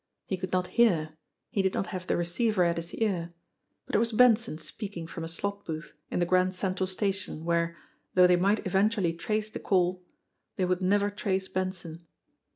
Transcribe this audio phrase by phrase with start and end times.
[0.25, 1.11] He could not hear,
[1.51, 3.29] he did not have the receiver at his ear,
[3.85, 7.77] but it was Benson speaking from a slot booth in the Grand Central station where,
[8.15, 10.01] though they might eventually trace the call,
[10.55, 12.07] they would never trace Benson.